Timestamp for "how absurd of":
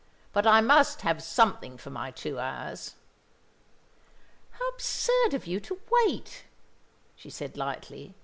4.49-5.45